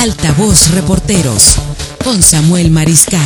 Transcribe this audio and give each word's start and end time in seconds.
Altavoz 0.00 0.70
Reporteros 0.74 1.56
con 2.04 2.22
Samuel 2.22 2.70
Mariscal. 2.70 3.20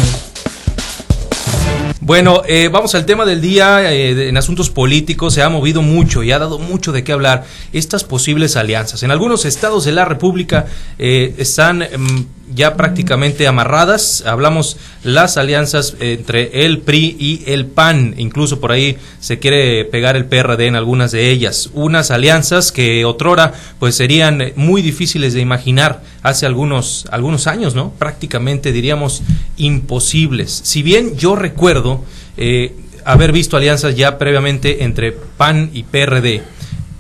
Bueno, 2.00 2.42
eh, 2.48 2.70
vamos 2.72 2.94
al 2.94 3.04
tema 3.04 3.26
del 3.26 3.42
día. 3.42 3.92
Eh, 3.92 4.30
en 4.30 4.38
asuntos 4.38 4.70
políticos 4.70 5.34
se 5.34 5.42
ha 5.42 5.50
movido 5.50 5.82
mucho 5.82 6.22
y 6.22 6.32
ha 6.32 6.38
dado 6.38 6.58
mucho 6.58 6.90
de 6.90 7.04
qué 7.04 7.12
hablar 7.12 7.44
estas 7.74 8.04
posibles 8.04 8.56
alianzas. 8.56 9.02
En 9.02 9.10
algunos 9.10 9.44
estados 9.44 9.84
de 9.84 9.92
la 9.92 10.06
República 10.06 10.64
eh, 10.98 11.34
están 11.36 11.80
mm, 11.80 12.41
ya 12.54 12.76
prácticamente 12.76 13.46
amarradas. 13.46 14.24
Hablamos 14.26 14.76
las 15.04 15.36
alianzas 15.36 15.96
entre 16.00 16.64
el 16.64 16.78
PRI 16.78 17.16
y 17.18 17.42
el 17.46 17.66
PAN. 17.66 18.14
Incluso 18.18 18.60
por 18.60 18.72
ahí 18.72 18.96
se 19.20 19.38
quiere 19.38 19.84
pegar 19.84 20.16
el 20.16 20.26
PRD 20.26 20.66
en 20.66 20.76
algunas 20.76 21.12
de 21.12 21.30
ellas. 21.30 21.70
Unas 21.72 22.10
alianzas 22.10 22.72
que 22.72 23.04
otrora 23.04 23.52
pues 23.78 23.94
serían 23.94 24.52
muy 24.56 24.82
difíciles 24.82 25.34
de 25.34 25.40
imaginar 25.40 26.02
hace 26.22 26.46
algunos, 26.46 27.06
algunos 27.10 27.46
años, 27.46 27.74
¿no? 27.74 27.92
Prácticamente 27.98 28.72
diríamos 28.72 29.22
imposibles. 29.56 30.60
Si 30.64 30.82
bien 30.82 31.16
yo 31.16 31.36
recuerdo 31.36 32.04
eh, 32.36 32.74
haber 33.04 33.32
visto 33.32 33.56
alianzas 33.56 33.96
ya 33.96 34.18
previamente 34.18 34.84
entre 34.84 35.12
PAN 35.12 35.70
y 35.72 35.82
PRD, 35.82 36.42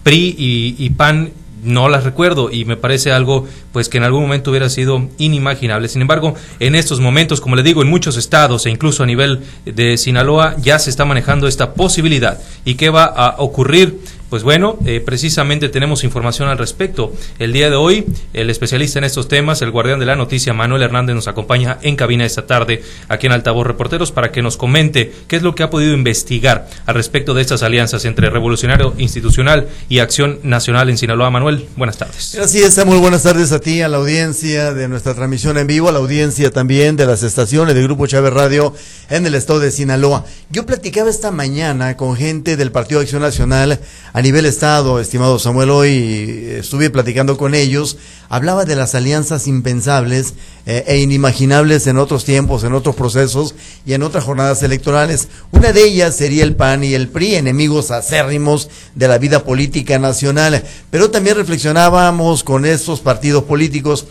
PRI 0.02 0.34
y, 0.36 0.76
y 0.78 0.90
PAN 0.90 1.32
no 1.62 1.88
las 1.88 2.04
recuerdo 2.04 2.50
y 2.50 2.64
me 2.64 2.76
parece 2.76 3.12
algo 3.12 3.46
pues 3.72 3.88
que 3.88 3.98
en 3.98 4.04
algún 4.04 4.22
momento 4.22 4.50
hubiera 4.50 4.68
sido 4.68 5.08
inimaginable. 5.18 5.88
Sin 5.88 6.02
embargo, 6.02 6.34
en 6.60 6.74
estos 6.74 7.00
momentos, 7.00 7.40
como 7.40 7.56
le 7.56 7.62
digo, 7.62 7.82
en 7.82 7.88
muchos 7.88 8.16
estados 8.16 8.66
e 8.66 8.70
incluso 8.70 9.02
a 9.02 9.06
nivel 9.06 9.40
de 9.64 9.96
Sinaloa 9.96 10.56
ya 10.58 10.78
se 10.78 10.90
está 10.90 11.04
manejando 11.04 11.46
esta 11.46 11.74
posibilidad. 11.74 12.40
¿Y 12.64 12.74
qué 12.74 12.90
va 12.90 13.04
a 13.04 13.36
ocurrir? 13.38 14.00
Pues 14.32 14.44
bueno, 14.44 14.78
eh, 14.86 15.02
precisamente 15.04 15.68
tenemos 15.68 16.04
información 16.04 16.48
al 16.48 16.56
respecto. 16.56 17.12
El 17.38 17.52
día 17.52 17.68
de 17.68 17.76
hoy, 17.76 18.06
el 18.32 18.48
especialista 18.48 18.98
en 18.98 19.04
estos 19.04 19.28
temas, 19.28 19.60
el 19.60 19.70
guardián 19.70 20.00
de 20.00 20.06
la 20.06 20.16
noticia, 20.16 20.54
Manuel 20.54 20.80
Hernández, 20.80 21.14
nos 21.14 21.28
acompaña 21.28 21.76
en 21.82 21.96
cabina 21.96 22.24
esta 22.24 22.46
tarde 22.46 22.82
aquí 23.10 23.26
en 23.26 23.32
Altavoz 23.32 23.66
Reporteros 23.66 24.10
para 24.10 24.32
que 24.32 24.40
nos 24.40 24.56
comente 24.56 25.12
qué 25.28 25.36
es 25.36 25.42
lo 25.42 25.54
que 25.54 25.64
ha 25.64 25.68
podido 25.68 25.92
investigar 25.92 26.66
al 26.86 26.94
respecto 26.94 27.34
de 27.34 27.42
estas 27.42 27.62
alianzas 27.62 28.06
entre 28.06 28.30
Revolucionario 28.30 28.94
Institucional 28.96 29.68
y 29.90 29.98
Acción 29.98 30.38
Nacional 30.42 30.88
en 30.88 30.96
Sinaloa. 30.96 31.30
Manuel, 31.30 31.68
buenas 31.76 31.98
tardes. 31.98 32.34
Así 32.36 32.62
es, 32.62 32.86
muy 32.86 32.96
buenas 32.96 33.24
tardes 33.24 33.52
a 33.52 33.60
ti, 33.60 33.82
a 33.82 33.88
la 33.88 33.98
audiencia 33.98 34.72
de 34.72 34.88
nuestra 34.88 35.12
transmisión 35.12 35.58
en 35.58 35.66
vivo, 35.66 35.90
a 35.90 35.92
la 35.92 35.98
audiencia 35.98 36.50
también 36.50 36.96
de 36.96 37.04
las 37.04 37.22
estaciones 37.22 37.74
del 37.74 37.84
Grupo 37.84 38.06
Chávez 38.06 38.32
Radio 38.32 38.72
en 39.10 39.26
el 39.26 39.34
estado 39.34 39.60
de 39.60 39.70
Sinaloa. 39.70 40.24
Yo 40.48 40.64
platicaba 40.64 41.10
esta 41.10 41.30
mañana 41.30 41.98
con 41.98 42.16
gente 42.16 42.56
del 42.56 42.72
Partido 42.72 43.00
Acción 43.02 43.20
Nacional 43.20 43.78
nivel 44.22 44.46
Estado, 44.46 45.00
estimado 45.00 45.38
Samuel, 45.38 45.70
hoy 45.70 46.46
estuve 46.58 46.90
platicando 46.90 47.36
con 47.36 47.54
ellos, 47.54 47.98
hablaba 48.28 48.64
de 48.64 48.76
las 48.76 48.94
alianzas 48.94 49.48
impensables 49.48 50.34
eh, 50.64 50.84
e 50.86 50.98
inimaginables 50.98 51.86
en 51.88 51.98
otros 51.98 52.24
tiempos, 52.24 52.62
en 52.62 52.72
otros 52.72 52.94
procesos 52.94 53.54
y 53.84 53.94
en 53.94 54.02
otras 54.02 54.24
jornadas 54.24 54.62
electorales. 54.62 55.28
Una 55.50 55.72
de 55.72 55.84
ellas 55.84 56.16
sería 56.16 56.44
el 56.44 56.54
PAN 56.54 56.84
y 56.84 56.94
el 56.94 57.08
PRI, 57.08 57.34
enemigos 57.34 57.90
acérrimos 57.90 58.70
de 58.94 59.08
la 59.08 59.18
vida 59.18 59.44
política 59.44 59.98
nacional. 59.98 60.62
Pero 60.90 61.10
también 61.10 61.36
reflexionábamos 61.36 62.44
con 62.44 62.64
estos 62.64 63.00
partidos 63.00 63.44
políticos, 63.44 64.06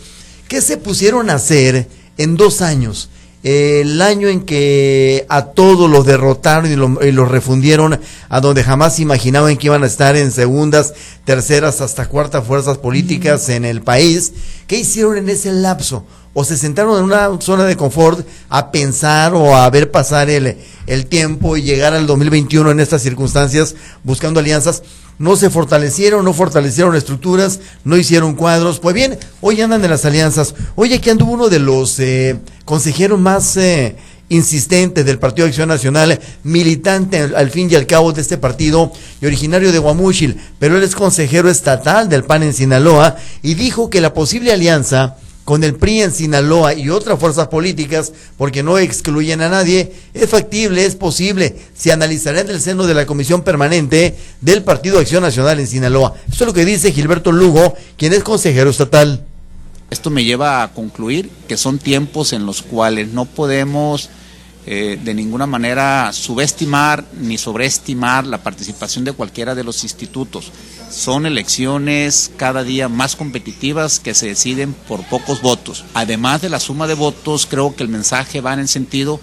¿qué 0.46 0.60
se 0.60 0.76
pusieron 0.76 1.30
a 1.30 1.34
hacer 1.34 1.88
en 2.18 2.36
dos 2.36 2.60
años? 2.60 3.08
El 3.42 4.00
año 4.00 4.28
en 4.28 4.42
que 4.42 5.26
a 5.28 5.46
todos 5.46 5.90
los 5.90 6.06
derrotaron 6.06 6.70
y, 6.70 7.12
los 7.12 7.28
refundieron 7.28 8.00
a 8.28 8.40
donde 8.40 8.62
jamás 8.62 9.00
imaginaban 9.00 9.56
que 9.56 9.66
iban 9.66 9.82
a 9.82 9.86
estar 9.86 10.16
en 10.16 10.30
segundas, 10.30 10.94
terceras, 11.24 11.80
hasta 11.80 12.08
cuartas 12.08 12.46
fuerzas 12.46 12.78
políticas 12.78 13.48
en 13.48 13.64
el 13.64 13.82
país. 13.82 14.32
¿Qué 14.66 14.78
hicieron 14.78 15.16
en 15.16 15.28
ese 15.28 15.52
lapso? 15.52 16.04
¿O 16.34 16.44
se 16.44 16.56
sentaron 16.56 16.98
en 16.98 17.04
una 17.04 17.28
zona 17.40 17.64
de 17.64 17.76
confort 17.76 18.26
a 18.48 18.70
pensar 18.70 19.34
o 19.34 19.56
a 19.56 19.68
ver 19.70 19.90
pasar 19.90 20.30
el, 20.30 20.56
el 20.86 21.06
tiempo 21.06 21.56
y 21.56 21.62
llegar 21.62 21.94
al 21.94 22.06
2021 22.06 22.70
en 22.70 22.80
estas 22.80 23.02
circunstancias 23.02 23.74
buscando 24.04 24.40
alianzas? 24.40 24.82
no 25.18 25.36
se 25.36 25.50
fortalecieron, 25.50 26.24
no 26.24 26.32
fortalecieron 26.32 26.96
estructuras, 26.96 27.60
no 27.84 27.96
hicieron 27.96 28.34
cuadros. 28.34 28.80
Pues 28.80 28.94
bien, 28.94 29.18
hoy 29.40 29.60
andan 29.60 29.84
en 29.84 29.90
las 29.90 30.04
alianzas. 30.04 30.54
Oye, 30.74 30.96
aquí 30.96 31.10
anduvo 31.10 31.32
uno 31.32 31.48
de 31.48 31.60
los 31.60 32.00
eh, 32.00 32.40
consejeros 32.64 33.20
más 33.20 33.56
eh, 33.56 33.94
insistentes 34.30 35.04
del 35.04 35.20
Partido 35.20 35.44
de 35.44 35.50
Acción 35.50 35.68
Nacional, 35.68 36.18
militante 36.42 37.20
al, 37.20 37.50
fin 37.50 37.70
y 37.70 37.74
al 37.74 37.86
cabo 37.86 38.12
de 38.12 38.20
este 38.20 38.38
partido 38.38 38.90
y 39.20 39.26
originario 39.26 39.70
de 39.70 39.78
Guamúchil, 39.78 40.40
pero 40.58 40.76
él 40.76 40.82
es 40.82 40.96
consejero 40.96 41.50
estatal 41.50 42.08
del 42.08 42.24
PAN 42.24 42.42
en 42.42 42.54
Sinaloa 42.54 43.16
y 43.42 43.54
dijo 43.54 43.90
que 43.90 44.00
la 44.00 44.14
posible 44.14 44.52
alianza 44.52 45.16
con 45.44 45.64
el 45.64 45.74
PRI 45.74 46.02
en 46.02 46.12
Sinaloa 46.12 46.74
y 46.74 46.88
otras 46.88 47.18
fuerzas 47.18 47.48
políticas, 47.48 48.12
porque 48.38 48.62
no 48.62 48.78
excluyen 48.78 49.40
a 49.40 49.48
nadie, 49.48 49.92
es 50.14 50.30
factible, 50.30 50.84
es 50.84 50.94
posible, 50.94 51.56
se 51.74 51.92
analizará 51.92 52.40
en 52.40 52.50
el 52.50 52.60
seno 52.60 52.86
de 52.86 52.94
la 52.94 53.06
Comisión 53.06 53.42
Permanente 53.42 54.16
del 54.40 54.62
Partido 54.62 54.98
Acción 54.98 55.22
Nacional 55.22 55.58
en 55.58 55.66
Sinaloa. 55.66 56.14
Eso 56.30 56.44
es 56.44 56.46
lo 56.46 56.54
que 56.54 56.64
dice 56.64 56.92
Gilberto 56.92 57.32
Lugo, 57.32 57.74
quien 57.96 58.12
es 58.12 58.22
consejero 58.22 58.70
estatal. 58.70 59.24
Esto 59.90 60.10
me 60.10 60.24
lleva 60.24 60.62
a 60.62 60.72
concluir 60.72 61.28
que 61.48 61.56
son 61.56 61.78
tiempos 61.78 62.32
en 62.32 62.46
los 62.46 62.62
cuales 62.62 63.08
no 63.08 63.26
podemos 63.26 64.08
eh, 64.64 64.98
de 65.02 65.14
ninguna 65.14 65.46
manera 65.46 66.12
subestimar 66.12 67.04
ni 67.20 67.36
sobreestimar 67.36 68.26
la 68.26 68.42
participación 68.42 69.04
de 69.04 69.12
cualquiera 69.12 69.54
de 69.54 69.64
los 69.64 69.82
institutos. 69.82 70.52
Son 70.90 71.26
elecciones 71.26 72.30
cada 72.36 72.62
día 72.62 72.88
más 72.88 73.16
competitivas 73.16 73.98
que 73.98 74.14
se 74.14 74.26
deciden 74.28 74.72
por 74.72 75.04
pocos 75.08 75.42
votos. 75.42 75.84
Además 75.94 76.42
de 76.42 76.48
la 76.48 76.60
suma 76.60 76.86
de 76.86 76.94
votos, 76.94 77.46
creo 77.46 77.74
que 77.74 77.82
el 77.82 77.88
mensaje 77.88 78.40
va 78.40 78.52
en 78.52 78.60
el 78.60 78.68
sentido 78.68 79.20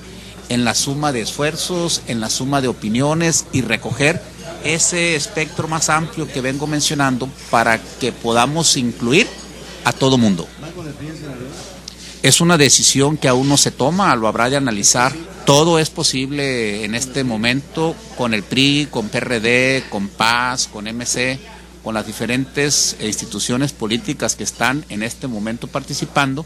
en 0.50 0.66
la 0.66 0.76
suma 0.76 1.12
de 1.12 1.22
esfuerzos, 1.22 2.02
en 2.08 2.20
la 2.20 2.30
suma 2.30 2.60
de 2.60 2.68
opiniones 2.68 3.46
y 3.54 3.62
recoger 3.62 4.22
ese 4.64 5.16
espectro 5.16 5.68
más 5.68 5.90
amplio 5.90 6.28
que 6.28 6.42
vengo 6.42 6.68
mencionando 6.68 7.30
para 7.50 7.80
que 8.00 8.12
podamos 8.12 8.76
incluir 8.76 9.28
a 9.86 9.94
todo 9.94 10.18
mundo. 10.18 10.48
Es 12.22 12.42
una 12.42 12.58
decisión 12.58 13.16
que 13.16 13.30
aún 13.30 13.48
no 13.48 13.56
se 13.56 13.72
toma, 13.72 14.14
lo 14.18 14.28
habrá 14.28 14.50
de 14.50 14.58
analizar. 14.58 15.16
Todo 15.46 15.80
es 15.80 15.90
posible 15.90 16.84
en 16.84 16.94
este 16.94 17.24
momento 17.24 17.96
con 18.18 18.34
el 18.34 18.44
PRI, 18.44 18.90
con 18.92 19.08
PRD, 19.08 19.86
con 19.90 20.10
PAS, 20.10 20.68
con 20.68 20.86
MC, 20.86 21.40
con 21.82 21.94
las 21.94 22.06
diferentes 22.06 22.98
instituciones 23.02 23.72
políticas 23.72 24.36
que 24.36 24.44
están 24.44 24.84
en 24.90 25.02
este 25.02 25.28
momento 25.28 25.68
participando. 25.68 26.46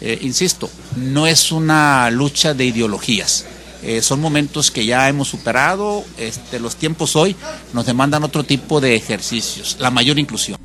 Eh, 0.00 0.18
insisto, 0.22 0.68
no 0.96 1.28
es 1.28 1.52
una 1.52 2.10
lucha 2.10 2.52
de 2.52 2.64
ideologías. 2.64 3.46
Eh, 3.84 4.02
son 4.02 4.20
momentos 4.20 4.72
que 4.72 4.84
ya 4.84 5.08
hemos 5.08 5.28
superado. 5.28 6.04
Este, 6.18 6.58
los 6.58 6.74
tiempos 6.74 7.14
hoy 7.14 7.36
nos 7.72 7.86
demandan 7.86 8.24
otro 8.24 8.42
tipo 8.42 8.80
de 8.80 8.96
ejercicios, 8.96 9.76
la 9.78 9.92
mayor 9.92 10.18
inclusión. 10.18 10.61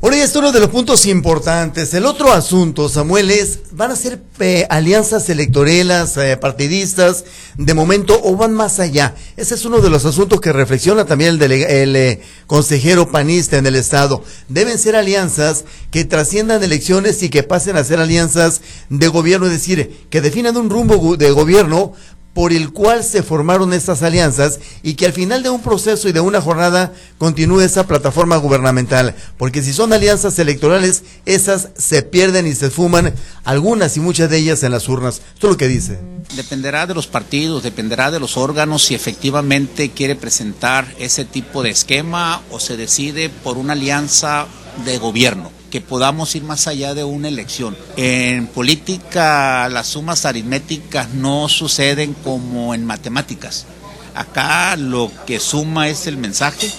Ahora 0.00 0.16
ya 0.16 0.24
es 0.24 0.36
uno 0.36 0.52
de 0.52 0.60
los 0.60 0.68
puntos 0.68 1.06
importantes. 1.06 1.92
El 1.92 2.06
otro 2.06 2.32
asunto, 2.32 2.88
Samuel, 2.88 3.32
es, 3.32 3.58
¿van 3.72 3.90
a 3.90 3.96
ser 3.96 4.22
eh, 4.38 4.64
alianzas 4.70 5.28
electorelas, 5.28 6.16
eh, 6.16 6.36
partidistas, 6.36 7.24
de 7.56 7.74
momento, 7.74 8.16
o 8.22 8.36
van 8.36 8.54
más 8.54 8.78
allá? 8.78 9.16
Ese 9.36 9.56
es 9.56 9.64
uno 9.64 9.80
de 9.80 9.90
los 9.90 10.04
asuntos 10.04 10.40
que 10.40 10.52
reflexiona 10.52 11.04
también 11.04 11.42
el, 11.42 11.50
el 11.50 11.96
eh, 11.96 12.20
consejero 12.46 13.10
panista 13.10 13.58
en 13.58 13.66
el 13.66 13.74
Estado. 13.74 14.22
Deben 14.46 14.78
ser 14.78 14.94
alianzas 14.94 15.64
que 15.90 16.04
trasciendan 16.04 16.62
elecciones 16.62 17.20
y 17.24 17.28
que 17.28 17.42
pasen 17.42 17.76
a 17.76 17.82
ser 17.82 17.98
alianzas 17.98 18.60
de 18.90 19.08
gobierno, 19.08 19.46
es 19.46 19.52
decir, 19.52 20.06
que 20.10 20.20
definan 20.20 20.56
un 20.56 20.70
rumbo 20.70 21.16
de 21.16 21.32
gobierno 21.32 21.92
por 22.34 22.52
el 22.52 22.72
cual 22.72 23.02
se 23.02 23.22
formaron 23.22 23.72
estas 23.72 24.02
alianzas 24.02 24.60
y 24.82 24.94
que 24.94 25.06
al 25.06 25.12
final 25.12 25.42
de 25.42 25.50
un 25.50 25.60
proceso 25.60 26.08
y 26.08 26.12
de 26.12 26.20
una 26.20 26.40
jornada 26.40 26.92
continúe 27.18 27.62
esa 27.62 27.86
plataforma 27.86 28.36
gubernamental. 28.36 29.14
Porque 29.36 29.62
si 29.62 29.72
son 29.72 29.92
alianzas 29.92 30.38
electorales, 30.38 31.02
esas 31.26 31.70
se 31.76 32.02
pierden 32.02 32.46
y 32.46 32.54
se 32.54 32.70
fuman, 32.70 33.12
algunas 33.44 33.96
y 33.96 34.00
muchas 34.00 34.30
de 34.30 34.38
ellas 34.38 34.62
en 34.62 34.72
las 34.72 34.88
urnas. 34.88 35.20
Esto 35.34 35.48
es 35.48 35.52
lo 35.52 35.56
que 35.56 35.68
dice. 35.68 35.98
Dependerá 36.36 36.86
de 36.86 36.94
los 36.94 37.06
partidos, 37.06 37.62
dependerá 37.62 38.10
de 38.10 38.20
los 38.20 38.36
órganos 38.36 38.84
si 38.84 38.94
efectivamente 38.94 39.90
quiere 39.90 40.14
presentar 40.14 40.94
ese 40.98 41.24
tipo 41.24 41.62
de 41.62 41.70
esquema 41.70 42.42
o 42.50 42.60
se 42.60 42.76
decide 42.76 43.30
por 43.30 43.58
una 43.58 43.72
alianza 43.72 44.46
de 44.84 44.98
gobierno 44.98 45.57
que 45.70 45.80
podamos 45.80 46.34
ir 46.34 46.42
más 46.42 46.66
allá 46.66 46.94
de 46.94 47.04
una 47.04 47.28
elección. 47.28 47.76
En 47.96 48.46
política 48.46 49.68
las 49.68 49.88
sumas 49.88 50.24
aritméticas 50.24 51.10
no 51.14 51.48
suceden 51.48 52.14
como 52.14 52.74
en 52.74 52.84
matemáticas. 52.84 53.66
Acá 54.14 54.76
lo 54.76 55.12
que 55.26 55.40
suma 55.40 55.88
es 55.88 56.06
el 56.06 56.16
mensaje 56.16 56.70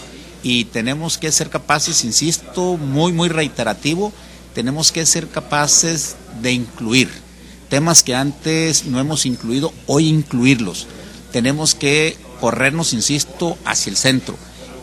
y 0.44 0.66
tenemos 0.66 1.18
que 1.18 1.32
ser 1.32 1.50
capaces, 1.50 2.04
insisto, 2.04 2.78
muy, 2.78 3.14
muy 3.14 3.30
reiterativo, 3.30 4.12
tenemos 4.54 4.92
que 4.92 5.06
ser 5.06 5.28
capaces 5.28 6.16
de 6.42 6.52
incluir 6.52 7.10
temas 7.70 8.04
que 8.04 8.16
antes 8.16 8.86
no 8.86 9.00
hemos 9.00 9.26
incluido, 9.26 9.72
hoy 9.86 10.08
incluirlos. 10.08 10.88
Tenemos 11.32 11.76
que 11.76 12.18
corrernos, 12.42 12.94
insisto, 12.94 13.58
hacia 13.64 13.92
el 13.92 13.98
centro 13.98 14.36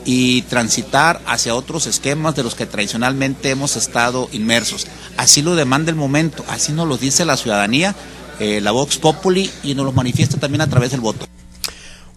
y 0.06 0.42
transitar 0.42 1.20
hacia 1.26 1.56
otros 1.56 1.86
esquemas 1.86 2.36
de 2.36 2.44
los 2.44 2.54
que 2.54 2.64
tradicionalmente 2.64 3.50
hemos 3.50 3.76
estado 3.76 4.28
inmersos. 4.32 4.86
Así 5.16 5.42
lo 5.42 5.56
demanda 5.56 5.90
el 5.90 5.96
momento, 5.96 6.44
así 6.48 6.72
nos 6.72 6.86
lo 6.88 6.96
dice 6.96 7.24
la 7.24 7.36
ciudadanía, 7.36 7.94
eh, 8.38 8.60
la 8.62 8.70
Vox 8.70 8.98
Populi 8.98 9.50
y 9.64 9.74
nos 9.74 9.84
lo 9.84 9.92
manifiesta 9.92 10.38
también 10.38 10.60
a 10.60 10.70
través 10.70 10.92
del 10.92 11.00
voto. 11.00 11.26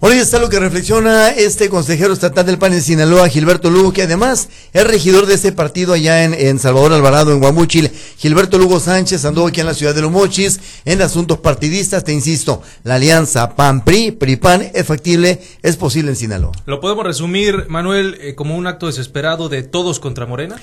Hoy 0.01 0.13
está 0.13 0.39
lo 0.39 0.47
que 0.47 0.61
reflexiona 0.61 1.27
este 1.27 1.67
consejero 1.67 2.13
estatal 2.13 2.45
del 2.45 2.57
PAN 2.57 2.71
en 2.71 2.81
Sinaloa, 2.81 3.27
Gilberto 3.27 3.69
Lugo, 3.69 3.91
que 3.91 4.03
además 4.03 4.47
es 4.71 4.87
regidor 4.87 5.25
de 5.25 5.33
ese 5.33 5.51
partido 5.51 5.91
allá 5.91 6.23
en, 6.23 6.57
Salvador 6.57 6.93
Alvarado, 6.93 7.33
en 7.33 7.41
Guamúchil. 7.41 7.91
Gilberto 8.17 8.57
Lugo 8.57 8.79
Sánchez 8.79 9.25
andó 9.25 9.45
aquí 9.45 9.59
en 9.59 9.65
la 9.65 9.73
ciudad 9.73 9.93
de 9.93 10.01
Los 10.01 10.09
Mochis 10.09 10.61
en 10.85 11.01
asuntos 11.01 11.39
partidistas. 11.39 12.05
Te 12.05 12.13
insisto, 12.13 12.61
la 12.85 12.95
alianza 12.95 13.57
PAN-PRI, 13.57 14.11
PRI-PAN 14.11 14.71
es 14.73 14.85
factible, 14.85 15.41
es 15.61 15.75
posible 15.75 16.11
en 16.11 16.15
Sinaloa. 16.15 16.53
¿Lo 16.65 16.79
podemos 16.79 17.03
resumir, 17.03 17.65
Manuel, 17.67 18.17
eh, 18.21 18.35
como 18.35 18.55
un 18.55 18.67
acto 18.67 18.87
desesperado 18.87 19.49
de 19.49 19.63
todos 19.63 19.99
contra 19.99 20.25
Morena? 20.25 20.55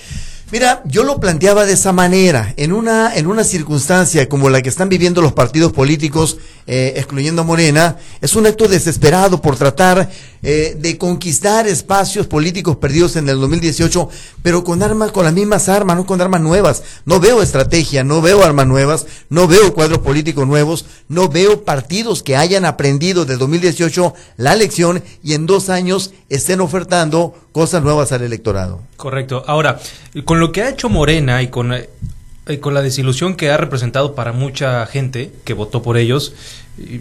Mira, 0.52 0.80
yo 0.86 1.02
lo 1.02 1.18
planteaba 1.18 1.66
de 1.66 1.72
esa 1.72 1.92
manera, 1.92 2.54
en 2.56 2.72
una, 2.72 3.12
en 3.16 3.26
una 3.26 3.42
circunstancia 3.42 4.28
como 4.28 4.48
la 4.48 4.62
que 4.62 4.68
están 4.68 4.88
viviendo 4.88 5.20
los 5.20 5.32
partidos 5.32 5.72
políticos, 5.72 6.38
eh, 6.68 6.94
excluyendo 6.96 7.42
a 7.42 7.44
Morena, 7.44 7.96
es 8.20 8.36
un 8.36 8.46
acto 8.46 8.68
desesperado 8.68 9.25
por 9.30 9.56
tratar 9.56 10.08
eh, 10.42 10.76
de 10.78 10.96
conquistar 10.96 11.66
espacios 11.66 12.26
políticos 12.28 12.76
perdidos 12.76 13.16
en 13.16 13.28
el 13.28 13.40
2018, 13.40 14.08
pero 14.42 14.62
con 14.62 14.82
armas, 14.82 15.10
con 15.10 15.24
las 15.24 15.34
mismas 15.34 15.68
armas, 15.68 15.96
no 15.96 16.06
con 16.06 16.20
armas 16.20 16.40
nuevas. 16.40 16.82
No 17.04 17.18
veo 17.18 17.42
estrategia, 17.42 18.04
no 18.04 18.22
veo 18.22 18.44
armas 18.44 18.66
nuevas, 18.66 19.06
no 19.28 19.48
veo 19.48 19.74
cuadros 19.74 19.98
políticos 19.98 20.46
nuevos, 20.46 20.86
no 21.08 21.28
veo 21.28 21.64
partidos 21.64 22.22
que 22.22 22.36
hayan 22.36 22.64
aprendido 22.64 23.24
del 23.24 23.38
2018 23.38 24.14
la 24.36 24.54
lección 24.54 25.02
y 25.22 25.34
en 25.34 25.46
dos 25.46 25.68
años 25.68 26.12
estén 26.28 26.60
ofertando 26.60 27.34
cosas 27.50 27.82
nuevas 27.82 28.12
al 28.12 28.22
electorado. 28.22 28.80
Correcto. 28.96 29.42
Ahora, 29.46 29.80
con 30.24 30.38
lo 30.38 30.52
que 30.52 30.62
ha 30.62 30.70
hecho 30.70 30.88
Morena 30.88 31.42
y 31.42 31.48
con, 31.48 31.72
eh, 31.72 31.88
con 32.60 32.74
la 32.74 32.82
desilusión 32.82 33.34
que 33.34 33.50
ha 33.50 33.56
representado 33.56 34.14
para 34.14 34.32
mucha 34.32 34.86
gente 34.86 35.32
que 35.44 35.54
votó 35.54 35.82
por 35.82 35.96
ellos, 35.96 36.34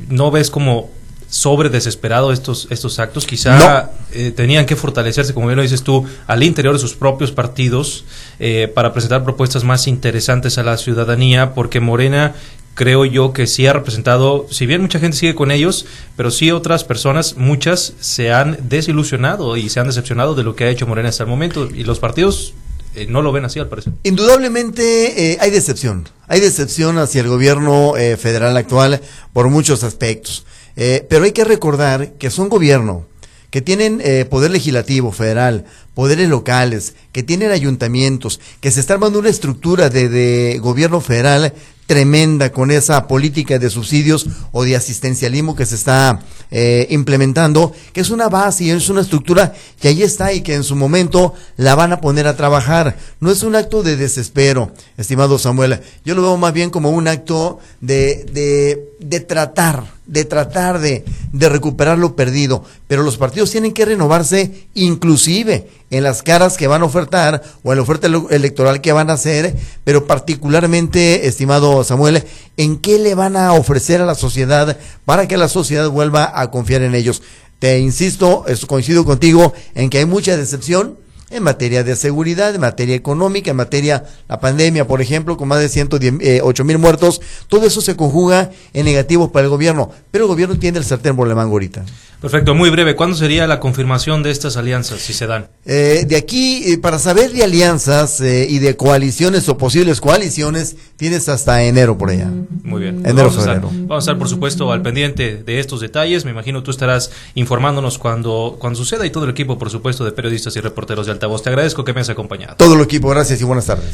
¿no 0.10 0.32
ves 0.32 0.50
como 0.50 0.90
sobre 1.36 1.68
desesperado 1.68 2.32
estos, 2.32 2.66
estos 2.70 2.98
actos. 2.98 3.28
Quizá 3.28 3.92
eh, 4.14 4.32
tenían 4.34 4.66
que 4.66 4.78
fortalecerse, 4.78 5.34
como 5.34 5.48
bien 5.48 5.58
lo 5.58 5.64
dices 5.64 5.84
tú, 5.84 6.06
al 6.28 6.44
interior 6.44 6.74
de 6.74 6.80
sus 6.80 6.94
propios 6.94 7.34
partidos 7.34 8.06
eh, 8.40 8.72
para 8.74 8.94
presentar 8.94 9.26
propuestas 9.26 9.66
más 9.66 9.88
interesantes 9.88 10.58
a 10.58 10.64
la 10.64 10.78
ciudadanía, 10.78 11.54
porque 11.54 11.82
Morena 11.82 12.36
creo 12.74 13.04
yo 13.04 13.34
que 13.34 13.48
sí 13.48 13.68
ha 13.68 13.74
representado, 13.74 14.48
si 14.50 14.66
bien 14.66 14.82
mucha 14.82 15.00
gente 15.00 15.18
sigue 15.18 15.36
con 15.36 15.52
ellos, 15.52 15.86
pero 16.16 16.32
sí 16.32 16.52
otras 16.52 16.86
personas, 16.86 17.36
muchas, 17.36 17.92
se 18.00 18.32
han 18.32 18.58
desilusionado 18.70 19.58
y 19.58 19.68
se 19.68 19.82
han 19.82 19.88
decepcionado 19.88 20.36
de 20.36 20.44
lo 20.44 20.56
que 20.56 20.64
ha 20.64 20.70
hecho 20.70 20.88
Morena 20.88 21.10
hasta 21.10 21.24
el 21.24 21.30
momento. 21.30 21.68
Y 21.68 21.84
los 21.84 22.00
partidos 22.00 22.54
eh, 22.96 23.08
no 23.10 23.22
lo 23.22 23.34
ven 23.34 23.44
así 23.44 23.60
al 23.60 23.68
parecer. 23.68 23.92
Indudablemente 24.04 25.38
hay 25.42 25.52
decepción. 25.52 26.08
Hay 26.30 26.40
decepción 26.40 26.98
hacia 26.98 27.20
el 27.20 27.28
gobierno 27.28 27.94
federal 28.18 28.56
actual 28.56 29.02
por 29.34 29.50
muchos 29.50 29.84
aspectos. 29.84 30.46
Eh, 30.76 31.06
pero 31.10 31.26
hay 31.26 31.32
que 31.32 31.46
recordar 31.46 32.14
que 32.14 32.30
son 32.30 32.50
gobierno, 32.50 33.06
que 33.50 33.62
tienen 33.62 34.02
eh, 34.04 34.26
poder 34.26 34.52
legislativo 34.52 35.12
federal, 35.12 35.66
poderes 35.96 36.30
locales, 36.30 36.94
que 37.12 37.24
tienen 37.24 37.52
ayuntamientos, 37.52 38.40
que 38.60 38.70
se 38.70 38.82
está 38.82 38.94
armando 38.94 39.18
una 39.18 39.30
estructura 39.30 39.90
de, 39.90 40.60
gobierno 40.62 41.02
federal 41.02 41.54
tremenda 41.88 42.52
con 42.52 42.72
esa 42.72 43.08
política 43.08 43.60
de 43.60 43.70
subsidios 43.70 44.28
o 44.52 44.64
de 44.64 44.76
asistencialismo 44.76 45.56
que 45.56 45.68
se 45.68 45.76
está 45.76 46.20
eh, 46.50 46.88
implementando, 46.90 47.74
que 47.94 48.02
es 48.02 48.10
una 48.10 48.28
base 48.28 48.66
y 48.66 48.70
es 48.72 48.90
una 48.90 49.02
estructura 49.02 49.54
que 49.80 49.90
ahí 49.90 50.02
está 50.02 50.34
y 50.34 50.42
que 50.42 50.56
en 50.56 50.64
su 50.64 50.76
momento 50.76 51.34
la 51.58 51.76
van 51.76 51.94
a 51.94 52.02
poner 52.02 52.28
a 52.28 52.36
trabajar. 52.36 52.98
No 53.20 53.32
es 53.32 53.44
un 53.44 53.56
acto 53.56 53.84
de 53.84 53.98
desespero, 53.98 54.72
estimado 54.98 55.38
Samuel. 55.38 55.80
Yo 56.04 56.16
lo 56.16 56.24
veo 56.24 56.38
más 56.38 56.54
bien 56.54 56.72
como 56.72 56.90
un 56.90 57.08
acto 57.08 57.60
de, 57.82 58.26
de, 58.32 58.90
de 59.00 59.20
tratar, 59.20 59.86
de 60.08 60.26
tratar 60.26 60.80
de, 60.80 61.06
de 61.32 61.50
recuperar 61.50 62.00
lo 62.00 62.16
perdido. 62.16 62.64
Pero 62.88 63.04
los 63.04 63.18
partidos 63.18 63.52
tienen 63.52 63.74
que 63.74 63.86
renovarse 63.86 64.68
inclusive 64.74 65.68
en 65.92 66.04
las 66.04 66.24
caras 66.24 66.58
que 66.58 66.68
van 66.68 66.82
a 66.82 66.86
ofertar 66.86 67.44
o 67.64 67.72
en 67.72 67.78
la 67.78 67.84
oferta 67.84 68.08
electoral 68.30 68.82
que 68.82 68.92
van 68.92 69.10
a 69.10 69.14
hacer, 69.14 69.56
pero 69.84 70.08
particularmente, 70.08 71.28
estimado 71.28 71.84
Samuel, 71.84 72.24
¿en 72.58 72.78
qué 72.78 73.00
le 73.00 73.16
van 73.16 73.38
a 73.38 73.54
ofrecer 73.54 74.02
a 74.02 74.06
la 74.06 74.16
sociedad 74.16 74.78
para 75.06 75.28
que 75.28 75.38
la 75.38 75.48
sociedad 75.48 75.90
vuelva 75.90 76.32
a 76.34 76.52
confiar 76.52 76.82
en 76.82 76.96
ellos? 76.96 77.22
Te 77.60 77.80
insisto, 77.80 78.46
coincido 78.68 79.06
contigo 79.06 79.54
en 79.76 79.90
que 79.90 80.00
hay 80.00 80.06
mucha 80.06 80.36
decepción, 80.36 80.98
en 81.36 81.44
materia 81.44 81.84
de 81.84 81.96
seguridad, 81.96 82.54
en 82.56 82.62
materia 82.62 82.96
económica, 82.96 83.52
en 83.52 83.58
materia 83.58 84.06
la 84.28 84.40
pandemia, 84.40 84.88
por 84.88 85.02
ejemplo, 85.02 85.38
con 85.38 85.48
más 85.48 85.60
de 85.60 85.70
108 85.70 86.20
eh, 86.22 86.66
mil 86.66 86.78
muertos, 86.78 87.22
todo 87.48 87.66
eso 87.66 87.82
se 87.82 87.96
conjuga 87.96 88.52
en 88.74 88.86
negativo 88.86 89.32
para 89.32 89.46
el 89.46 89.50
gobierno, 89.50 89.92
pero 90.12 90.26
el 90.26 90.30
gobierno 90.30 90.58
tiene 90.58 90.78
el 90.78 90.86
sartén 90.86 91.16
por 91.16 91.28
la 91.28 91.36
manga 91.36 91.52
ahorita. 91.52 91.86
Perfecto, 92.26 92.56
muy 92.56 92.72
breve. 92.72 92.96
¿Cuándo 92.96 93.16
sería 93.16 93.46
la 93.46 93.60
confirmación 93.60 94.24
de 94.24 94.32
estas 94.32 94.58
alianzas, 94.58 95.00
si 95.00 95.14
se 95.14 95.28
dan? 95.28 95.48
Eh, 95.64 96.06
de 96.08 96.16
aquí, 96.16 96.64
eh, 96.66 96.78
para 96.80 96.98
saber 96.98 97.32
de 97.32 97.44
alianzas 97.44 98.20
eh, 98.20 98.48
y 98.50 98.58
de 98.58 98.76
coaliciones 98.76 99.48
o 99.48 99.60
posibles 99.60 100.02
coaliciones, 100.02 100.76
tienes 100.98 101.30
hasta 101.30 101.62
enero 101.64 102.00
por 102.00 102.10
allá. 102.10 102.32
Muy 102.64 102.82
bien. 102.82 103.02
Enero, 103.06 103.30
vamos, 103.30 103.38
a 103.38 103.40
estar, 103.42 103.62
vamos 103.62 103.92
a 103.92 103.98
estar, 104.00 104.18
por 104.18 104.28
supuesto, 104.28 104.72
al 104.72 104.82
pendiente 104.82 105.44
de 105.44 105.60
estos 105.60 105.82
detalles. 105.82 106.26
Me 106.26 106.32
imagino 106.32 106.64
tú 106.64 106.72
estarás 106.72 107.12
informándonos 107.36 108.00
cuando, 108.00 108.56
cuando 108.60 108.80
suceda 108.80 109.06
y 109.06 109.12
todo 109.12 109.26
el 109.26 109.30
equipo, 109.30 109.60
por 109.60 109.70
supuesto, 109.70 110.04
de 110.04 110.12
periodistas 110.12 110.56
y 110.56 110.62
reporteros 110.62 111.06
de 111.06 111.12
Altavoz. 111.26 111.42
Te 111.42 111.50
agradezco 111.50 111.84
que 111.84 111.94
me 111.94 112.02
has 112.02 112.10
acompañado. 112.10 112.56
Todo 112.56 112.76
el 112.76 112.82
equipo, 112.82 113.10
gracias 113.10 113.42
y 113.42 113.44
buenas 113.44 113.66
tardes. 113.66 113.94